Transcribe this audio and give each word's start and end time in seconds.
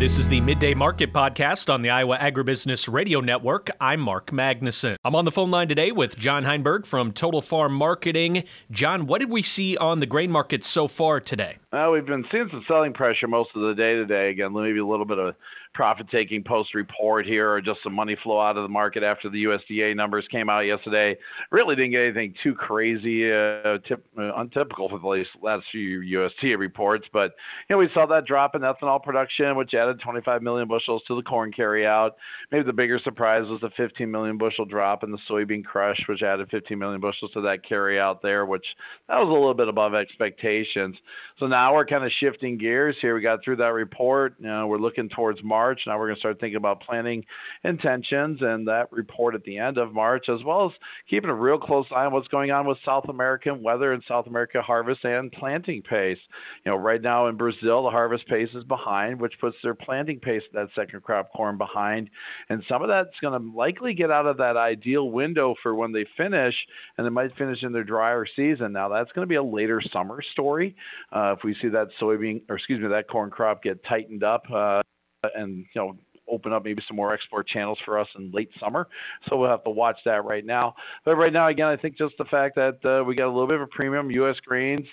This 0.00 0.16
is 0.16 0.30
the 0.30 0.40
Midday 0.40 0.72
Market 0.72 1.12
Podcast 1.12 1.70
on 1.70 1.82
the 1.82 1.90
Iowa 1.90 2.16
Agribusiness 2.16 2.90
Radio 2.90 3.20
Network. 3.20 3.68
I'm 3.82 4.00
Mark 4.00 4.30
Magnuson. 4.30 4.96
I'm 5.04 5.14
on 5.14 5.26
the 5.26 5.30
phone 5.30 5.50
line 5.50 5.68
today 5.68 5.92
with 5.92 6.16
John 6.16 6.44
Heinberg 6.44 6.86
from 6.86 7.12
Total 7.12 7.42
Farm 7.42 7.74
Marketing. 7.74 8.44
John, 8.70 9.06
what 9.06 9.18
did 9.18 9.28
we 9.28 9.42
see 9.42 9.76
on 9.76 10.00
the 10.00 10.06
grain 10.06 10.30
market 10.30 10.64
so 10.64 10.88
far 10.88 11.20
today? 11.20 11.58
Well, 11.70 11.92
we've 11.92 12.06
been 12.06 12.24
seeing 12.32 12.48
some 12.50 12.64
selling 12.66 12.94
pressure 12.94 13.28
most 13.28 13.50
of 13.54 13.60
the 13.60 13.74
day 13.74 13.92
today. 13.92 14.30
Again, 14.30 14.54
maybe 14.54 14.78
a 14.78 14.86
little 14.86 15.04
bit 15.04 15.18
of 15.18 15.34
profit 15.72 16.08
taking 16.10 16.42
post 16.42 16.74
report 16.74 17.24
here 17.24 17.52
or 17.52 17.60
just 17.60 17.80
some 17.82 17.94
money 17.94 18.16
flow 18.22 18.40
out 18.40 18.56
of 18.56 18.62
the 18.64 18.68
market 18.68 19.02
after 19.02 19.30
the 19.30 19.44
USDA 19.44 19.94
numbers 19.94 20.26
came 20.30 20.50
out 20.50 20.60
yesterday. 20.60 21.16
Really 21.52 21.76
didn't 21.76 21.92
get 21.92 22.02
anything 22.02 22.34
too 22.42 22.54
crazy, 22.54 23.30
uh, 23.30 23.78
tip, 23.86 24.04
uh, 24.18 24.32
untypical 24.36 24.88
for 24.88 24.98
the 24.98 25.24
last 25.42 25.64
few 25.70 26.00
USDA 26.00 26.58
reports. 26.58 27.06
But, 27.12 27.34
you 27.68 27.76
know, 27.76 27.78
we 27.78 27.88
saw 27.94 28.06
that 28.06 28.26
drop 28.26 28.56
in 28.56 28.62
ethanol 28.62 29.02
production, 29.02 29.56
which 29.56 29.72
added 29.74 30.00
25 30.00 30.42
million 30.42 30.66
bushels 30.66 31.02
to 31.06 31.14
the 31.14 31.22
corn 31.22 31.52
carryout. 31.52 32.12
Maybe 32.50 32.64
the 32.64 32.72
bigger 32.72 32.98
surprise 33.04 33.44
was 33.48 33.60
the 33.60 33.70
15 33.76 34.10
million 34.10 34.38
bushel 34.38 34.64
drop 34.64 35.04
in 35.04 35.12
the 35.12 35.18
soybean 35.28 35.64
crush, 35.64 36.00
which 36.08 36.22
added 36.22 36.48
15 36.50 36.78
million 36.78 37.00
bushels 37.00 37.30
to 37.32 37.40
that 37.42 37.60
carryout 37.64 38.22
there, 38.22 38.44
which 38.44 38.66
that 39.08 39.18
was 39.18 39.28
a 39.28 39.32
little 39.32 39.54
bit 39.54 39.68
above 39.68 39.94
expectations. 39.94 40.96
So 41.38 41.46
now 41.46 41.74
we're 41.74 41.86
kind 41.86 42.04
of 42.04 42.10
shifting 42.18 42.58
gears 42.58 42.96
here. 43.00 43.14
We 43.14 43.20
got 43.20 43.44
through 43.44 43.56
that 43.56 43.72
report. 43.72 44.34
You 44.40 44.48
know, 44.48 44.66
we're 44.66 44.78
looking 44.78 45.08
towards 45.08 45.42
March. 45.44 45.59
March. 45.60 45.82
Now 45.86 45.98
we're 45.98 46.06
going 46.06 46.16
to 46.16 46.20
start 46.20 46.40
thinking 46.40 46.56
about 46.56 46.80
planning 46.80 47.22
intentions 47.64 48.38
and 48.40 48.66
that 48.66 48.90
report 48.90 49.34
at 49.34 49.44
the 49.44 49.58
end 49.58 49.76
of 49.76 49.92
March, 49.92 50.30
as 50.30 50.42
well 50.42 50.64
as 50.64 50.72
keeping 51.10 51.28
a 51.28 51.34
real 51.34 51.58
close 51.58 51.84
eye 51.94 52.06
on 52.06 52.14
what's 52.14 52.28
going 52.28 52.50
on 52.50 52.66
with 52.66 52.78
South 52.82 53.04
American 53.10 53.62
weather 53.62 53.92
and 53.92 54.02
South 54.08 54.26
America 54.26 54.62
harvest 54.62 55.04
and 55.04 55.30
planting 55.32 55.82
pace. 55.82 56.18
You 56.64 56.72
know, 56.72 56.78
right 56.78 57.02
now 57.02 57.28
in 57.28 57.36
Brazil, 57.36 57.82
the 57.82 57.90
harvest 57.90 58.26
pace 58.26 58.48
is 58.54 58.64
behind, 58.64 59.20
which 59.20 59.34
puts 59.38 59.56
their 59.62 59.74
planting 59.74 60.18
pace, 60.18 60.42
that 60.54 60.68
second 60.74 61.02
crop 61.02 61.30
corn, 61.34 61.58
behind. 61.58 62.08
And 62.48 62.62
some 62.66 62.80
of 62.80 62.88
that's 62.88 63.20
going 63.20 63.38
to 63.38 63.56
likely 63.56 63.92
get 63.92 64.10
out 64.10 64.26
of 64.26 64.38
that 64.38 64.56
ideal 64.56 65.10
window 65.10 65.54
for 65.62 65.74
when 65.74 65.92
they 65.92 66.06
finish, 66.16 66.54
and 66.96 67.04
they 67.04 67.10
might 67.10 67.36
finish 67.36 67.62
in 67.62 67.72
their 67.72 67.84
drier 67.84 68.24
season. 68.34 68.72
Now, 68.72 68.88
that's 68.88 69.12
going 69.12 69.26
to 69.26 69.28
be 69.28 69.34
a 69.34 69.42
later 69.42 69.82
summer 69.92 70.22
story. 70.32 70.74
Uh, 71.12 71.34
if 71.36 71.44
we 71.44 71.54
see 71.60 71.68
that 71.68 71.88
soybean, 72.00 72.40
or 72.48 72.56
excuse 72.56 72.80
me, 72.80 72.88
that 72.88 73.08
corn 73.08 73.30
crop 73.30 73.62
get 73.62 73.84
tightened 73.84 74.24
up. 74.24 74.44
Uh, 74.50 74.80
and 75.34 75.66
you 75.74 75.80
know 75.80 75.96
open 76.30 76.52
up 76.52 76.64
maybe 76.64 76.82
some 76.86 76.96
more 76.96 77.12
export 77.12 77.46
channels 77.48 77.78
for 77.84 77.98
us 77.98 78.06
in 78.16 78.30
late 78.30 78.50
summer. 78.60 78.86
So 79.28 79.36
we'll 79.36 79.50
have 79.50 79.64
to 79.64 79.70
watch 79.70 79.98
that 80.04 80.24
right 80.24 80.44
now. 80.44 80.74
But 81.04 81.16
right 81.16 81.32
now, 81.32 81.48
again, 81.48 81.66
I 81.66 81.76
think 81.76 81.98
just 81.98 82.14
the 82.18 82.24
fact 82.24 82.56
that 82.56 82.78
uh, 82.84 83.04
we 83.04 83.14
got 83.14 83.26
a 83.26 83.32
little 83.32 83.46
bit 83.46 83.56
of 83.56 83.62
a 83.62 83.66
premium 83.66 84.10
U.S. 84.10 84.36
grains 84.46 84.86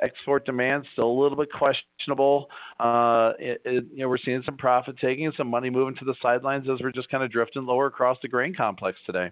export 0.00 0.46
demand 0.46 0.86
still 0.92 1.10
a 1.10 1.20
little 1.20 1.36
bit 1.36 1.48
questionable. 1.52 2.48
Uh, 2.78 3.32
it, 3.38 3.60
it, 3.64 3.84
you 3.92 4.02
know, 4.02 4.08
we're 4.08 4.18
seeing 4.18 4.42
some 4.44 4.56
profit 4.56 4.96
taking, 5.00 5.32
some 5.36 5.48
money 5.48 5.70
moving 5.70 5.96
to 5.96 6.04
the 6.04 6.14
sidelines 6.22 6.68
as 6.72 6.80
we're 6.80 6.92
just 6.92 7.10
kind 7.10 7.24
of 7.24 7.30
drifting 7.30 7.66
lower 7.66 7.86
across 7.86 8.18
the 8.22 8.28
grain 8.28 8.54
complex 8.54 8.98
today. 9.06 9.30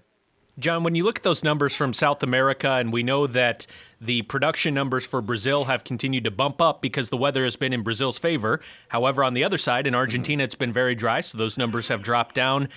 John, 0.58 0.84
when 0.84 0.94
you 0.94 1.02
look 1.04 1.18
at 1.18 1.22
those 1.22 1.42
numbers 1.42 1.74
from 1.74 1.94
South 1.94 2.22
America, 2.22 2.72
and 2.72 2.92
we 2.92 3.02
know 3.02 3.26
that 3.26 3.66
the 3.98 4.20
production 4.22 4.74
numbers 4.74 5.06
for 5.06 5.22
Brazil 5.22 5.64
have 5.64 5.82
continued 5.82 6.24
to 6.24 6.30
bump 6.30 6.60
up 6.60 6.82
because 6.82 7.08
the 7.08 7.16
weather 7.16 7.44
has 7.44 7.56
been 7.56 7.72
in 7.72 7.82
Brazil's 7.82 8.18
favor. 8.18 8.60
However, 8.88 9.24
on 9.24 9.32
the 9.32 9.44
other 9.44 9.56
side, 9.56 9.86
in 9.86 9.94
Argentina, 9.94 10.44
it's 10.44 10.54
been 10.54 10.72
very 10.72 10.94
dry, 10.94 11.22
so 11.22 11.38
those 11.38 11.56
numbers 11.56 11.88
have 11.88 12.02
dropped 12.02 12.34
down. 12.34 12.68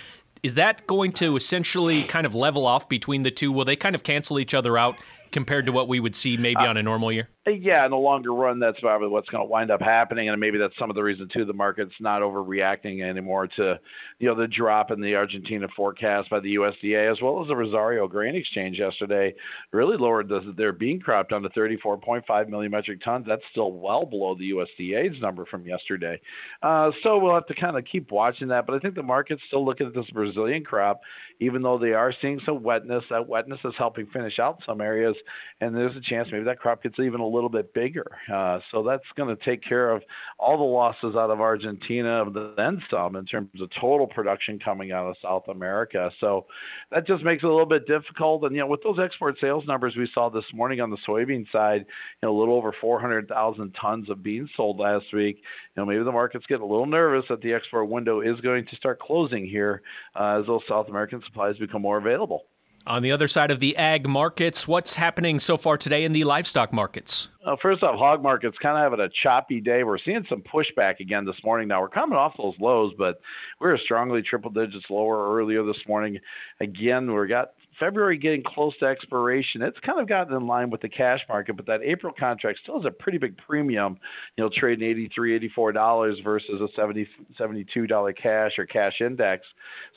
Is 0.42 0.54
that 0.54 0.88
going 0.88 1.12
to 1.14 1.36
essentially 1.36 2.04
kind 2.04 2.26
of 2.26 2.34
level 2.34 2.66
off 2.66 2.88
between 2.88 3.24
the 3.24 3.32
two? 3.32 3.52
Will 3.52 3.66
they 3.66 3.76
kind 3.76 3.96
of 3.96 4.04
cancel 4.04 4.40
each 4.40 4.54
other 4.54 4.78
out 4.78 4.96
compared 5.36 5.66
to 5.66 5.74
what 5.74 5.90
we 5.90 6.00
would 6.00 6.16
see 6.16 6.38
maybe 6.38 6.62
uh, 6.62 6.70
on 6.70 6.78
a 6.78 6.82
normal 6.82 7.12
year? 7.12 7.28
Yeah, 7.46 7.84
in 7.84 7.92
the 7.92 7.98
longer 7.98 8.34
run, 8.34 8.58
that's 8.58 8.80
probably 8.80 9.10
what's 9.10 9.28
going 9.28 9.44
to 9.44 9.50
wind 9.50 9.70
up 9.70 9.82
happening, 9.82 10.30
and 10.30 10.40
maybe 10.40 10.58
that's 10.58 10.74
some 10.80 10.90
of 10.90 10.96
the 10.96 11.04
reason 11.04 11.28
too. 11.32 11.44
The 11.44 11.54
market's 11.54 11.94
not 12.00 12.22
overreacting 12.22 13.08
anymore 13.08 13.48
to, 13.48 13.78
you 14.18 14.28
know, 14.30 14.34
the 14.34 14.48
drop 14.48 14.92
in 14.92 15.02
the 15.02 15.14
Argentina 15.14 15.68
forecast 15.76 16.30
by 16.30 16.40
the 16.40 16.56
USDA, 16.56 17.12
as 17.12 17.22
well 17.22 17.42
as 17.42 17.50
the 17.50 17.56
Rosario 17.56 18.08
Grain 18.08 18.34
Exchange 18.34 18.80
yesterday, 18.80 19.36
really 19.74 19.98
lowered 19.98 20.30
the, 20.30 20.54
their 20.58 20.72
bean 20.72 21.02
crop 21.02 21.30
down 21.30 21.44
to 21.44 21.50
34.5 21.50 22.50
million 22.50 22.72
metric 22.72 23.02
tons. 23.04 23.26
That's 23.28 23.44
still 23.52 23.74
well 23.74 24.06
below 24.06 24.36
the 24.36 24.52
USDA's 24.52 25.22
number 25.22 25.46
from 25.46 25.68
yesterday. 25.68 26.20
Uh, 26.64 26.92
so 27.04 27.20
we'll 27.20 27.36
have 27.36 27.48
to 27.48 27.56
kind 27.56 27.78
of 27.78 27.84
keep 27.92 28.10
watching 28.10 28.48
that. 28.48 28.66
But 28.66 28.76
I 28.76 28.80
think 28.80 28.96
the 28.96 29.04
market's 29.04 29.44
still 29.48 29.66
looking 29.66 29.86
at 29.86 29.94
this 29.94 30.10
Brazilian 30.12 30.64
crop, 30.64 31.02
even 31.42 31.62
though 31.62 31.78
they 31.78 31.92
are 31.92 32.14
seeing 32.22 32.40
some 32.46 32.64
wetness. 32.64 33.04
That 33.10 33.28
wetness 33.28 33.60
is 33.66 33.74
helping 33.78 34.08
finish 34.08 34.40
out 34.40 34.62
some 34.66 34.82
areas, 34.82 35.16
and 35.62 35.76
there's 35.76 35.96
a 35.96 36.02
chance 36.02 36.28
maybe 36.32 36.44
that 36.44 36.60
crop 36.60 36.84
gets 36.84 37.00
even 37.00 37.22
a 37.22 37.28
little 37.28 37.50
bit 37.50 37.74
bigger. 37.74 38.06
Uh, 38.32 38.60
so 38.72 38.84
that's 38.84 39.04
going 39.16 39.36
to 39.36 39.46
take 39.46 39.64
care 39.64 39.92
of 39.92 40.04
all 40.38 40.58
the 40.58 40.64
losses 40.64 41.16
out 41.16 41.30
of 41.30 41.40
Argentina, 41.40 42.24
and 42.24 42.36
then 42.58 42.82
some 42.90 43.16
in 43.16 43.26
terms 43.26 43.50
of 43.62 43.70
total 43.80 44.08
production 44.08 44.60
coming 44.60 44.92
out 44.92 45.08
of 45.08 45.16
South 45.22 45.48
America. 45.48 46.12
So 46.20 46.46
that 46.92 47.08
just 47.08 47.24
makes 47.24 47.44
it 47.44 47.48
a 47.48 47.52
little 47.52 47.66
bit 47.66 47.88
difficult. 47.88 48.44
And 48.44 48.54
you 48.54 48.62
know, 48.62 48.68
with 48.68 48.84
those 48.84 49.00
export 49.00 49.38
sales 49.40 49.64
numbers 49.68 49.96
we 49.96 50.10
saw 50.14 50.30
this 50.30 50.46
morning 50.54 50.82
on 50.82 50.90
the 50.90 50.98
soybean 51.08 51.50
side, 51.52 51.86
you 52.22 52.28
know, 52.28 52.38
a 52.38 52.38
little 52.38 52.56
over 52.56 52.74
400,000 52.80 53.76
tons 53.80 54.10
of 54.10 54.24
beans 54.24 54.50
sold 54.56 54.80
last 54.80 55.06
week. 55.14 55.38
You 55.76 55.82
know, 55.82 55.86
maybe 55.86 56.04
the 56.04 56.12
market's 56.12 56.46
getting 56.48 56.64
a 56.64 56.68
little 56.68 56.86
nervous 56.86 57.26
that 57.30 57.42
the 57.42 57.54
export 57.54 57.90
window 57.90 58.22
is 58.22 58.40
going 58.42 58.66
to 58.68 58.76
start 58.76 59.00
closing 59.00 59.46
here 59.46 59.82
uh, 60.20 60.40
as 60.40 60.46
those 60.48 60.62
South 60.68 60.90
American 60.90 61.22
supplies 61.26 61.58
become 61.58 61.82
more 61.82 61.98
available. 61.98 62.46
On 62.88 63.02
the 63.02 63.12
other 63.12 63.28
side 63.28 63.50
of 63.50 63.60
the 63.60 63.76
ag 63.78 64.08
markets, 64.08 64.68
what's 64.68 64.96
happening 64.96 65.40
so 65.40 65.58
far 65.58 65.76
today 65.76 66.04
in 66.04 66.14
the 66.14 66.24
livestock 66.24 66.72
markets? 66.72 67.30
Well, 67.44 67.58
first 67.60 67.82
off, 67.82 67.98
hog 67.98 68.22
markets 68.22 68.58
kind 68.62 68.78
of 68.78 68.84
having 68.84 69.04
a 69.04 69.10
choppy 69.24 69.60
day. 69.60 69.84
We're 69.84 69.98
seeing 69.98 70.24
some 70.30 70.44
pushback 70.44 71.00
again 71.00 71.26
this 71.26 71.36
morning. 71.44 71.68
Now 71.68 71.82
we're 71.82 71.90
coming 71.90 72.16
off 72.16 72.36
those 72.38 72.54
lows, 72.60 72.94
but 72.96 73.20
we 73.60 73.70
are 73.70 73.80
strongly 73.80 74.22
triple 74.22 74.52
digits 74.52 74.86
lower 74.88 75.36
earlier 75.36 75.64
this 75.64 75.82
morning. 75.88 76.20
Again, 76.60 77.12
we 77.12 77.28
got 77.28 77.54
February 77.80 78.18
getting 78.18 78.44
close 78.44 78.78
to 78.80 78.86
expiration, 78.86 79.62
it's 79.62 79.78
kind 79.80 80.00
of 80.00 80.08
gotten 80.08 80.36
in 80.36 80.48
line 80.48 80.70
with 80.70 80.82
the 80.82 80.90
cash 80.90 81.20
market, 81.28 81.56
but 81.56 81.66
that 81.66 81.82
April 81.84 82.14
contract 82.18 82.60
still 82.64 82.82
has 82.82 82.86
a 82.86 82.92
pretty 82.92 83.18
big 83.18 83.38
premium, 83.38 83.98
you 84.38 84.44
know, 84.44 84.50
trading 84.54 84.88
83 84.90 85.50
$84 85.58 86.24
versus 86.24 86.62
a 86.62 86.68
70 86.76 87.08
$72 87.40 88.18
cash 88.18 88.52
or 88.58 88.66
cash 88.66 89.02
index. 89.02 89.46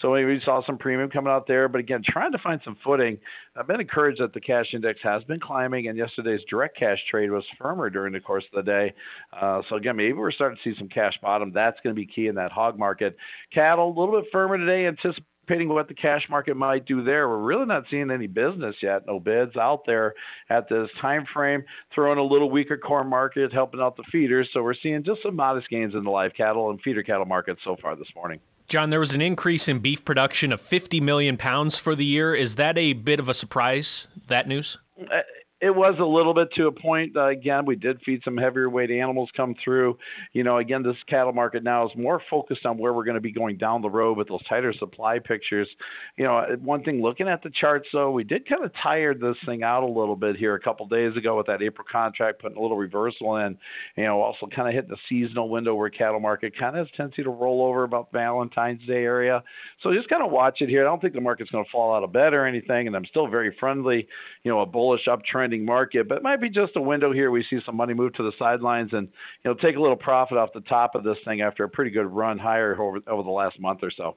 So 0.01 0.13
we 0.13 0.41
saw 0.45 0.65
some 0.67 0.79
premium 0.79 1.11
coming 1.11 1.33
out 1.33 1.47
there, 1.47 1.69
but 1.69 1.79
again, 1.79 2.03
trying 2.07 2.33
to 2.33 2.39
find 2.39 2.61
some 2.65 2.77
footing. 2.85 3.19
I've 3.57 3.67
been 3.67 3.81
encouraged 3.81 4.21
that 4.21 4.33
the 4.33 4.41
cash 4.41 4.67
index 4.73 5.01
has 5.03 5.25
been 5.25 5.41
climbing, 5.41 5.89
and 5.89 5.99
yesterday's 5.99 6.41
direct 6.49 6.79
cash 6.79 6.99
trade 7.11 7.31
was 7.31 7.45
firmer 7.61 7.91
during 7.91 8.13
the 8.13 8.21
course 8.21 8.45
of 8.53 8.65
the 8.65 8.71
day. 8.71 8.95
Uh, 9.33 9.63
so 9.69 9.77
again, 9.77 9.97
maybe 9.97 10.13
we're 10.13 10.33
starting 10.33 10.59
to 10.63 10.71
see 10.71 10.79
some 10.79 10.89
cash 10.89 11.15
bottom. 11.23 11.53
That's 11.53 11.79
going 11.83 11.95
to 11.95 12.01
be 12.01 12.07
key 12.07 12.29
in 12.29 12.35
that 12.37 12.53
hog 12.53 12.79
market. 12.79 13.17
Cattle 13.53 13.89
a 13.89 13.97
little 13.99 14.21
bit 14.21 14.31
firmer 14.33 14.59
today, 14.59 14.87
anticipating 14.87 15.25
anticipating 15.49 15.69
what 15.69 15.89
the 15.89 15.95
cash 15.95 16.27
market 16.29 16.57
might 16.57 16.87
do 16.87 17.03
there. 17.03 17.29
We're 17.29 17.39
really 17.39 17.67
not 17.67 17.85
seeing 17.91 18.11
any 18.11 18.27
business 18.27 18.77
yet, 18.83 19.07
no 19.07 19.21
bids 19.21 19.57
out 19.57 19.85
there 19.87 20.15
at 20.51 20.69
this 20.69 20.89
time 21.01 21.27
frame. 21.33 21.65
Throwing 21.95 22.19
a 22.19 22.23
little 22.23 22.51
weaker 22.51 22.77
corn 22.77 23.09
market, 23.09 23.53
helping 23.53 23.81
out 23.81 23.97
the 23.97 24.05
feeders. 24.11 24.49
So 24.53 24.63
we're 24.63 24.75
seeing 24.75 25.03
just 25.03 25.23
some 25.23 25.37
modest 25.37 25.69
gains 25.69 25.95
in 25.95 26.05
the 26.05 26.11
live 26.11 26.33
cattle 26.37 26.71
and 26.71 26.81
feeder 26.83 27.03
cattle 27.03 27.27
markets 27.27 27.61
so 27.65 27.77
far 27.81 27.97
this 27.97 28.09
morning. 28.15 28.41
John, 28.69 28.91
there 28.91 29.01
was 29.01 29.15
an 29.15 29.23
increase 29.23 29.67
in 29.67 29.79
beef 29.79 30.05
production 30.05 30.53
of 30.53 30.61
50 30.61 31.01
million 31.01 31.39
pounds 31.39 31.79
for 31.79 31.95
the 31.95 32.05
year. 32.05 32.35
Is 32.35 32.57
that 32.57 32.77
a 32.77 32.93
bit 32.93 33.19
of 33.19 33.29
a 33.29 33.35
surprise, 33.35 34.09
that 34.27 34.47
news? 34.47 34.77
Uh, 35.01 35.21
Uh, 35.61 35.67
it 35.67 35.75
was 35.75 35.95
a 35.99 36.05
little 36.05 36.35
bit 36.35 36.53
to 36.55 36.67
a 36.67 36.73
point. 36.73 37.17
Uh, 37.17 37.29
again, 37.29 37.65
we 37.67 37.77
did 37.77 38.01
feed 38.03 38.23
some 38.25 38.37
heavier 38.37 38.71
weight 38.71 38.91
animals 38.91 39.31
come 39.37 39.55
through. 39.63 39.99
You 40.33 40.45
know, 40.45 40.59
again, 40.59 40.83
this 40.83 40.97
cattle 41.09 41.33
market 41.33 41.63
now 41.63 41.87
is 41.87 41.97
more 41.97 42.23
focused 42.31 42.65
on 42.67 42.79
where 42.79 42.93
we're 42.93 43.05
going 43.05 43.17
to 43.17 43.21
be 43.21 43.33
going 43.33 43.57
down 43.59 43.83
the 43.83 43.91
road 43.91 44.17
with 44.17 44.29
those 44.29 44.45
tighter 44.49 44.73
supply 44.73 45.19
pictures. 45.19 45.69
You 46.17 46.25
know, 46.25 46.45
one 46.63 46.83
thing 46.85 47.03
looking 47.03 47.29
at 47.29 47.43
the 47.43 47.51
charts, 47.51 47.89
though, 47.93 48.11
we 48.11 48.25
did 48.25 48.49
kind 48.49 48.65
of 48.65 48.73
tire 48.83 49.15
this 49.15 49.37
thing 49.47 49.63
out 49.63 49.83
a 49.83 49.87
little 49.87 50.17
bit 50.17 50.37
here 50.37 50.55
a 50.55 50.61
couple 50.61 50.87
days 50.87 51.17
ago 51.17 51.37
with 51.37 51.47
that 51.47 51.63
April 51.63 51.87
contract, 51.91 52.41
putting 52.41 52.57
a 52.57 52.61
little 52.61 52.77
reversal 52.77 53.37
in. 53.37 53.59
You 53.97 54.05
know, 54.05 54.21
also 54.21 54.47
kind 54.47 54.69
of 54.69 54.75
hitting 54.75 54.91
the 54.91 54.97
seasonal 55.09 55.49
window 55.49 55.75
where 55.75 55.91
cattle 55.91 56.21
market 56.21 56.59
kind 56.59 56.77
of 56.77 56.87
has 56.87 56.97
tendency 56.97 57.23
to 57.23 57.31
roll 57.31 57.63
over 57.63 57.85
about 57.85 58.13
Valentine's 58.13 58.85
Day 58.87 59.05
area. 59.05 59.43
So 59.83 59.93
just 59.93 60.09
kind 60.09 60.23
of 60.23 60.31
watch 60.31 60.61
it 60.61 60.69
here. 60.69 60.83
I 60.83 60.85
don't 60.85 61.01
think 61.01 61.15
the 61.15 61.21
market's 61.21 61.51
going 61.51 61.65
to 61.65 61.71
fall 61.71 61.95
out 61.95 62.05
of 62.05 62.13
bed 62.13 62.35
or 62.35 62.47
anything, 62.47 62.87
and 62.87 62.97
I'm 62.97 63.07
still 63.07 63.27
very 63.27 63.55
friendly. 63.59 64.07
You 64.45 64.51
know, 64.53 64.61
a 64.61 64.67
bullish 64.67 65.07
uptrend 65.07 65.48
market, 65.57 66.09
but 66.09 66.19
it 66.19 66.23
might 66.23 66.41
be 66.41 66.49
just 66.49 66.77
a 66.77 66.81
window 66.81 67.13
here. 67.13 67.31
We 67.31 67.45
see 67.49 67.59
some 67.65 67.77
money 67.77 67.95
move 67.95 68.15
to 68.15 68.23
the 68.23 68.33
sidelines 68.39 68.91
and 68.93 69.09
you 69.45 69.51
know 69.51 69.55
take 69.55 69.77
a 69.77 69.81
little 69.81 69.97
profit 69.97 70.39
off 70.39 70.51
the 70.53 70.61
top 70.63 70.95
of 70.95 71.05
this 71.05 71.17
thing 71.25 71.41
after 71.41 71.65
a 71.65 71.69
pretty 71.69 71.91
good 71.91 72.07
run 72.07 72.39
higher 72.39 72.81
over 72.81 72.99
over 73.07 73.23
the 73.23 73.31
last 73.31 73.61
month 73.61 73.81
or 73.83 73.91
so. 73.91 74.17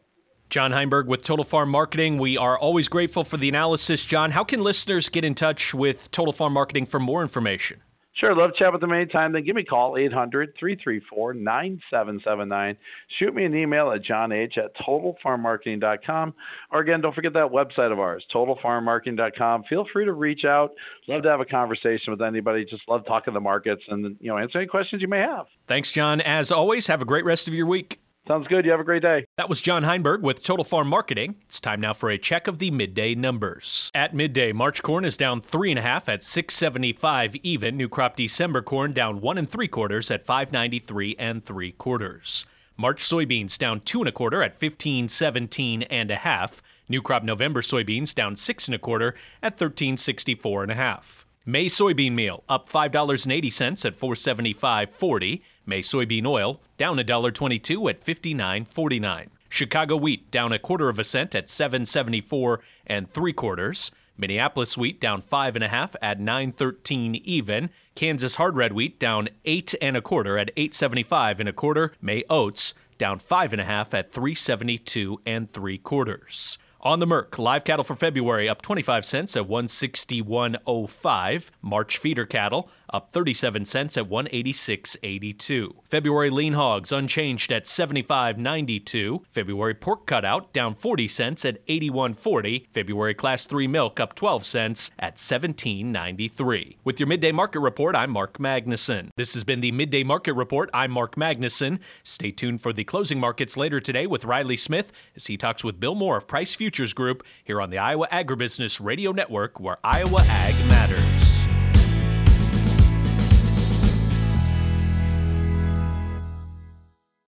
John 0.49 0.71
Heinberg 0.71 1.07
with 1.07 1.23
Total 1.23 1.45
Farm 1.45 1.69
Marketing. 1.69 2.17
We 2.17 2.37
are 2.37 2.59
always 2.59 2.89
grateful 2.89 3.23
for 3.23 3.37
the 3.37 3.47
analysis. 3.47 4.03
John, 4.03 4.31
how 4.31 4.43
can 4.43 4.61
listeners 4.61 5.07
get 5.07 5.23
in 5.23 5.33
touch 5.33 5.73
with 5.73 6.11
Total 6.11 6.33
Farm 6.33 6.51
Marketing 6.51 6.85
for 6.85 6.99
more 6.99 7.21
information? 7.21 7.81
Sure, 8.13 8.35
love 8.35 8.51
to 8.53 8.59
chat 8.59 8.73
with 8.73 8.81
them 8.81 8.91
anytime. 8.91 9.31
Then 9.31 9.45
give 9.45 9.55
me 9.55 9.61
a 9.61 9.65
call, 9.65 9.97
800 9.97 10.53
334 10.59 11.33
9779. 11.33 12.77
Shoot 13.17 13.33
me 13.33 13.45
an 13.45 13.55
email 13.55 13.91
at 13.91 14.03
johnh 14.03 14.33
at 14.33 14.75
totalfarmmarketing.com. 14.75 16.33
Or 16.71 16.81
again, 16.81 17.01
don't 17.01 17.15
forget 17.15 17.33
that 17.33 17.47
website 17.47 17.91
of 17.91 17.99
ours, 17.99 18.25
totalfarmmarketing.com. 18.33 19.63
Feel 19.69 19.85
free 19.93 20.05
to 20.05 20.13
reach 20.13 20.43
out. 20.43 20.71
Love 21.07 21.23
to 21.23 21.29
have 21.29 21.39
a 21.39 21.45
conversation 21.45 22.11
with 22.11 22.21
anybody. 22.21 22.65
Just 22.65 22.83
love 22.89 23.05
talking 23.05 23.33
the 23.33 23.39
markets 23.39 23.83
and 23.87 24.17
you 24.19 24.27
know 24.27 24.37
answer 24.37 24.57
any 24.57 24.67
questions 24.67 25.01
you 25.01 25.07
may 25.07 25.19
have. 25.19 25.45
Thanks, 25.67 25.93
John. 25.93 26.19
As 26.19 26.51
always, 26.51 26.87
have 26.87 27.01
a 27.01 27.05
great 27.05 27.23
rest 27.23 27.47
of 27.47 27.53
your 27.53 27.65
week. 27.65 28.01
Sounds 28.27 28.47
good. 28.47 28.65
You 28.65 28.71
have 28.71 28.79
a 28.79 28.83
great 28.83 29.01
day. 29.01 29.25
That 29.37 29.49
was 29.49 29.61
John 29.61 29.83
Heinberg 29.83 30.21
with 30.21 30.43
Total 30.43 30.63
Farm 30.63 30.87
Marketing. 30.87 31.35
It's 31.45 31.59
time 31.59 31.81
now 31.81 31.93
for 31.93 32.09
a 32.09 32.19
check 32.19 32.47
of 32.47 32.59
the 32.59 32.69
midday 32.69 33.15
numbers. 33.15 33.89
At 33.95 34.13
midday, 34.13 34.51
March 34.51 34.83
corn 34.83 35.05
is 35.05 35.17
down 35.17 35.41
three 35.41 35.71
and 35.71 35.79
a 35.79 35.81
half 35.81 36.07
at 36.07 36.23
675 36.23 37.35
even. 37.37 37.77
New 37.77 37.89
crop 37.89 38.15
December 38.15 38.61
corn 38.61 38.93
down 38.93 39.21
one 39.21 39.39
and 39.39 39.49
three 39.49 39.67
quarters 39.67 40.11
at 40.11 40.25
593 40.25 41.15
and 41.17 41.43
three 41.43 41.71
quarters. 41.71 42.45
March 42.77 43.03
soybeans 43.03 43.57
down 43.57 43.81
two 43.81 43.99
and 43.99 44.09
a 44.09 44.11
quarter 44.11 44.43
at 44.43 44.51
1517 44.51 45.83
and 45.83 46.11
a 46.11 46.15
half. 46.17 46.61
New 46.87 47.01
crop 47.01 47.23
November 47.23 47.61
soybeans 47.61 48.13
down 48.13 48.35
six 48.35 48.67
and 48.67 48.75
a 48.75 48.79
quarter 48.79 49.15
at 49.41 49.53
1364 49.53 50.63
and 50.63 50.71
a 50.71 50.75
half. 50.75 51.25
May 51.45 51.65
soybean 51.65 52.13
meal 52.13 52.43
up 52.47 52.69
$5.80 52.69 53.85
at 53.85 53.95
475.40. 53.95 55.41
May 55.65 55.81
soybean 55.81 56.25
oil 56.25 56.61
down 56.77 56.97
$1.22 56.97 57.89
at 57.89 58.03
59.49. 58.03 59.27
Chicago 59.49 59.97
wheat 59.97 60.31
down 60.31 60.53
a 60.53 60.59
quarter 60.59 60.87
of 60.87 60.97
a 60.97 61.03
cent 61.03 61.35
at 61.35 61.49
774 61.49 62.61
and 62.87 63.09
three 63.09 63.33
quarters. 63.33 63.91
Minneapolis 64.17 64.77
wheat 64.77 65.01
down 65.01 65.21
five 65.21 65.55
and 65.55 65.63
a 65.63 65.67
half 65.67 65.95
at 66.01 66.19
913 66.19 67.15
even. 67.15 67.69
Kansas 67.95 68.35
hard 68.35 68.55
red 68.55 68.71
wheat 68.71 68.99
down 68.99 69.29
eight 69.45 69.73
and 69.81 69.97
a 69.97 70.01
quarter 70.01 70.37
at 70.37 70.51
875 70.55 71.39
and 71.39 71.49
a 71.49 71.53
quarter. 71.53 71.93
May 72.01 72.23
oats 72.29 72.73
down 72.97 73.19
five 73.19 73.51
and 73.51 73.61
a 73.61 73.65
half 73.65 73.93
at 73.93 74.11
372 74.11 75.21
and 75.25 75.49
three 75.49 75.77
quarters. 75.77 76.57
On 76.83 76.99
the 76.99 77.05
Merc, 77.05 77.37
live 77.37 77.63
cattle 77.63 77.83
for 77.83 77.95
February 77.95 78.49
up 78.49 78.61
25 78.61 79.05
cents 79.05 79.37
at 79.37 79.47
161.05. 79.47 81.51
March 81.61 81.97
feeder 81.97 82.25
cattle 82.25 82.69
up 82.91 83.11
37 83.11 83.65
cents 83.65 83.97
at 83.97 84.09
186.82. 84.09 85.71
February 85.87 86.29
lean 86.29 86.53
hogs 86.53 86.91
unchanged 86.91 87.51
at 87.51 87.65
75.92. 87.65 89.21
February 89.31 89.73
pork 89.73 90.05
cutout 90.05 90.53
down 90.53 90.75
40 90.75 91.07
cents 91.07 91.45
at 91.45 91.65
81.40. 91.67 92.67
February 92.71 93.13
class 93.13 93.45
3 93.45 93.67
milk 93.67 93.99
up 93.99 94.15
12 94.15 94.45
cents 94.45 94.91
at 94.99 95.17
17.93. 95.17 96.77
With 96.83 96.99
your 96.99 97.07
midday 97.07 97.31
market 97.31 97.59
report, 97.59 97.95
I'm 97.95 98.11
Mark 98.11 98.37
Magnuson. 98.37 99.09
This 99.15 99.33
has 99.33 99.43
been 99.43 99.61
the 99.61 99.71
midday 99.71 100.03
market 100.03 100.33
report. 100.33 100.69
I'm 100.73 100.91
Mark 100.91 101.15
Magnuson. 101.15 101.79
Stay 102.03 102.31
tuned 102.31 102.61
for 102.61 102.73
the 102.73 102.83
closing 102.83 103.19
markets 103.19 103.57
later 103.57 103.79
today 103.79 104.07
with 104.07 104.25
Riley 104.25 104.57
Smith 104.57 104.91
as 105.15 105.27
he 105.27 105.37
talks 105.37 105.63
with 105.63 105.79
Bill 105.79 105.95
Moore 105.95 106.17
of 106.17 106.27
Price 106.27 106.53
Futures 106.55 106.93
Group 106.93 107.23
here 107.43 107.61
on 107.61 107.69
the 107.69 107.77
Iowa 107.77 108.07
Agribusiness 108.11 108.83
Radio 108.83 109.11
Network, 109.11 109.59
where 109.59 109.77
Iowa 109.83 110.21
Ag 110.27 110.55
matters. 110.67 111.20